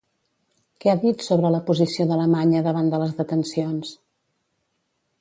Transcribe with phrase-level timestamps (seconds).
[0.85, 3.97] Què ha dit sobre la posició d'Alemanya davant de les detencions?